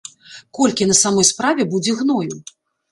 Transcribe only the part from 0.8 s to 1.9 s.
на самой справе